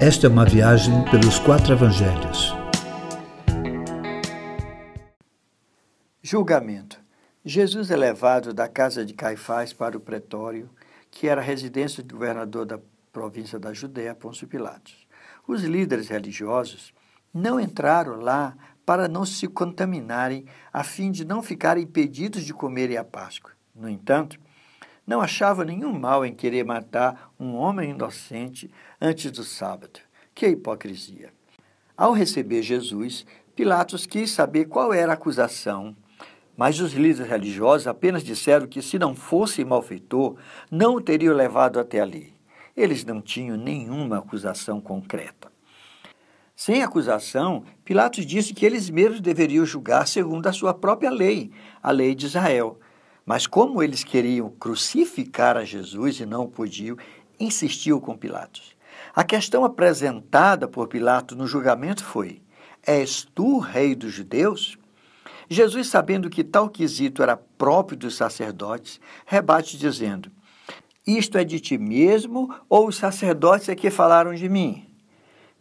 [0.00, 2.54] Esta é uma viagem pelos quatro evangelhos.
[6.22, 7.00] Julgamento.
[7.44, 10.70] Jesus é levado da casa de Caifás para o pretório,
[11.10, 12.78] que era a residência do governador da
[13.12, 15.04] província da Judéia, Pôncio Pilatos.
[15.48, 16.94] Os líderes religiosos
[17.34, 18.56] não entraram lá
[18.86, 23.50] para não se contaminarem, a fim de não ficarem impedidos de comerem a Páscoa.
[23.74, 24.38] No entanto,
[25.08, 28.70] não achava nenhum mal em querer matar um homem inocente
[29.00, 30.00] antes do sábado.
[30.34, 31.32] Que hipocrisia!
[31.96, 33.24] Ao receber Jesus,
[33.56, 35.96] Pilatos quis saber qual era a acusação,
[36.54, 40.36] mas os líderes religiosos apenas disseram que, se não fosse malfeitor,
[40.70, 42.34] não o teriam levado até ali.
[42.76, 45.50] Eles não tinham nenhuma acusação concreta.
[46.54, 51.50] Sem acusação, Pilatos disse que eles mesmos deveriam julgar segundo a sua própria lei,
[51.82, 52.78] a lei de Israel.
[53.28, 56.96] Mas como eles queriam crucificar a Jesus e não podiam,
[57.38, 58.74] insistiu com Pilatos.
[59.14, 62.40] A questão apresentada por Pilatos no julgamento foi:
[62.86, 64.78] És tu rei dos judeus?
[65.46, 70.30] Jesus, sabendo que tal quesito era próprio dos sacerdotes, rebate dizendo:
[71.06, 74.86] Isto é de ti mesmo ou os sacerdotes é que falaram de mim?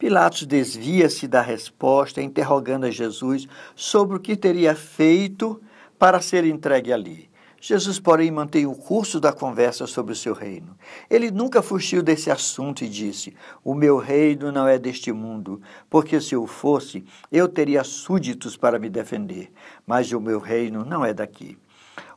[0.00, 5.62] Pilatos desvia-se da resposta, interrogando a Jesus sobre o que teria feito
[5.96, 7.30] para ser entregue ali.
[7.64, 10.76] Jesus, porém, mantém o curso da conversa sobre o seu reino.
[11.08, 16.20] Ele nunca fugiu desse assunto e disse: O meu reino não é deste mundo, porque
[16.20, 19.52] se eu fosse, eu teria súditos para me defender,
[19.86, 21.56] mas o meu reino não é daqui.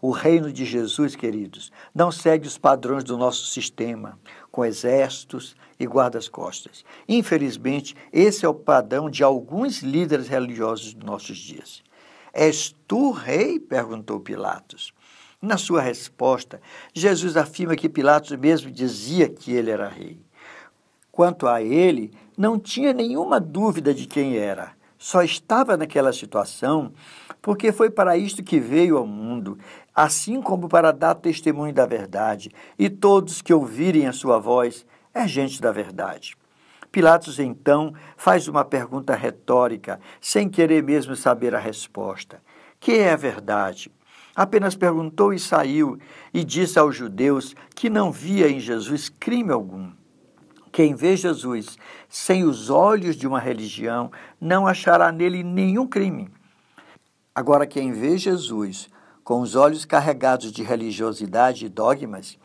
[0.02, 4.18] O reino de Jesus, queridos, não segue os padrões do nosso sistema,
[4.50, 6.84] com exércitos e guardas-costas.
[7.08, 11.84] Infelizmente, esse é o padrão de alguns líderes religiosos dos nossos dias.
[12.34, 13.60] És tu rei?
[13.60, 14.92] perguntou Pilatos.
[15.42, 16.62] Na sua resposta,
[16.94, 20.20] Jesus afirma que Pilatos mesmo dizia que ele era rei.
[21.12, 24.72] Quanto a ele, não tinha nenhuma dúvida de quem era.
[24.98, 26.92] Só estava naquela situação
[27.42, 29.56] porque foi para isto que veio ao mundo,
[29.94, 34.84] assim como para dar testemunho da verdade, e todos que ouvirem a sua voz
[35.14, 36.36] é gente da verdade.
[36.92, 42.42] Pilatos então faz uma pergunta retórica, sem querer mesmo saber a resposta:
[42.80, 43.92] Que é a verdade?
[44.36, 45.98] Apenas perguntou e saiu,
[46.34, 49.92] e disse aos judeus que não via em Jesus crime algum.
[50.72, 51.78] Quem vê Jesus
[52.10, 56.30] sem os olhos de uma religião não achará nele nenhum crime.
[57.34, 58.90] Agora, quem vê Jesus
[59.24, 62.38] com os olhos carregados de religiosidade e dogmas,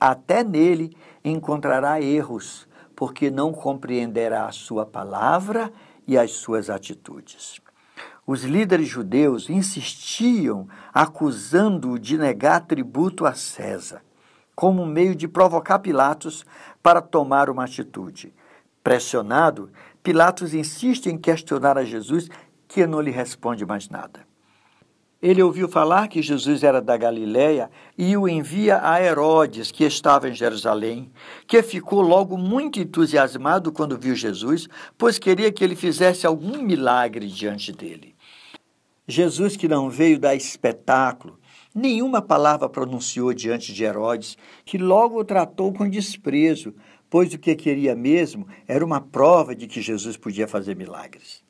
[0.00, 2.66] até nele encontrará erros,
[2.96, 5.72] porque não compreenderá a sua palavra
[6.06, 7.60] e as suas atitudes.
[8.26, 14.02] Os líderes judeus insistiam, acusando-o de negar tributo a César,
[14.54, 16.44] como meio de provocar Pilatos
[16.82, 18.32] para tomar uma atitude.
[18.82, 19.70] Pressionado,
[20.02, 22.30] Pilatos insiste em questionar a Jesus,
[22.66, 24.20] que não lhe responde mais nada.
[25.20, 30.28] Ele ouviu falar que Jesus era da Galiléia e o envia a Herodes, que estava
[30.28, 31.10] em Jerusalém,
[31.46, 34.68] que ficou logo muito entusiasmado quando viu Jesus,
[34.98, 38.13] pois queria que ele fizesse algum milagre diante dele.
[39.06, 41.38] Jesus, que não veio dar espetáculo,
[41.74, 46.74] nenhuma palavra pronunciou diante de Herodes, que logo o tratou com desprezo,
[47.10, 51.44] pois o que queria mesmo era uma prova de que Jesus podia fazer milagres.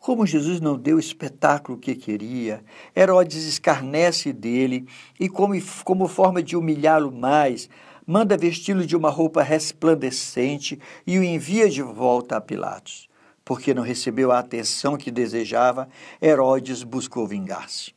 [0.00, 2.64] Como Jesus não deu o espetáculo que queria,
[2.94, 4.86] Herodes escarnece dele
[5.18, 7.70] e, como, como forma de humilhá-lo mais,
[8.04, 13.08] manda vesti-lo de uma roupa resplandecente e o envia de volta a Pilatos
[13.44, 15.88] porque não recebeu a atenção que desejava,
[16.20, 17.92] Herodes buscou vingar-se.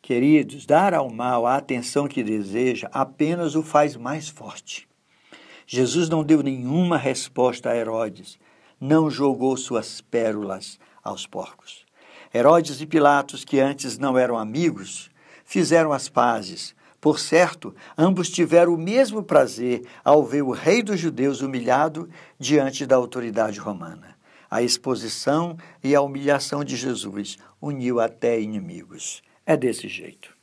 [0.00, 4.86] Queridos, dar ao mal a atenção que deseja apenas o faz mais forte.
[5.66, 8.38] Jesus não deu nenhuma resposta a Herodes,
[8.78, 11.84] não jogou suas pérolas aos porcos.
[12.34, 15.10] Herodes e Pilatos, que antes não eram amigos,
[15.44, 16.74] fizeram as pazes.
[17.00, 22.08] Por certo, ambos tiveram o mesmo prazer ao ver o rei dos judeus humilhado
[22.38, 24.14] diante da autoridade romana.
[24.54, 29.20] A exposição e a humilhação de Jesus uniu até inimigos.
[29.44, 30.33] É desse jeito.